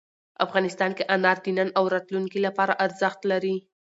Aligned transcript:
افغانستان 0.45 0.91
کې 0.97 1.03
انار 1.15 1.37
د 1.43 1.47
نن 1.57 1.69
او 1.77 1.83
راتلونکي 1.95 2.39
لپاره 2.47 2.77
ارزښت 2.85 3.19
لري. 3.31 3.55